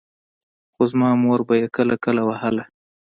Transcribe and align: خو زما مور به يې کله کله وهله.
خو 0.73 0.81
زما 0.91 1.09
مور 1.23 1.39
به 1.47 1.55
يې 1.61 1.67
کله 1.77 1.95
کله 2.05 2.21
وهله. 2.25 2.63